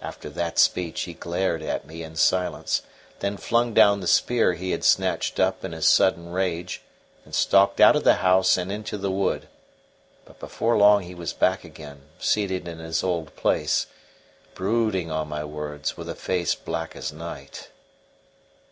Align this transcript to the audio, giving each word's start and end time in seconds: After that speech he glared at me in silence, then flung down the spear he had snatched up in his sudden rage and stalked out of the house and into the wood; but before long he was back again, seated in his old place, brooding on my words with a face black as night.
After 0.00 0.28
that 0.28 0.58
speech 0.58 1.02
he 1.02 1.14
glared 1.14 1.62
at 1.62 1.86
me 1.86 2.02
in 2.02 2.16
silence, 2.16 2.82
then 3.20 3.36
flung 3.36 3.72
down 3.72 4.00
the 4.00 4.08
spear 4.08 4.54
he 4.54 4.72
had 4.72 4.82
snatched 4.82 5.38
up 5.38 5.64
in 5.64 5.70
his 5.70 5.86
sudden 5.86 6.30
rage 6.32 6.82
and 7.24 7.32
stalked 7.32 7.80
out 7.80 7.94
of 7.94 8.02
the 8.02 8.14
house 8.16 8.56
and 8.56 8.72
into 8.72 8.98
the 8.98 9.12
wood; 9.12 9.46
but 10.24 10.40
before 10.40 10.76
long 10.76 11.02
he 11.04 11.14
was 11.14 11.32
back 11.32 11.62
again, 11.62 12.02
seated 12.18 12.66
in 12.66 12.80
his 12.80 13.04
old 13.04 13.36
place, 13.36 13.86
brooding 14.54 15.12
on 15.12 15.28
my 15.28 15.44
words 15.44 15.96
with 15.96 16.08
a 16.08 16.16
face 16.16 16.56
black 16.56 16.96
as 16.96 17.12
night. 17.12 17.70